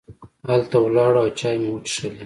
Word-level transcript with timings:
هلته 0.47 0.77
ولاړو 0.81 1.19
او 1.23 1.29
چای 1.39 1.55
مو 1.61 1.69
وڅښلې. 1.73 2.09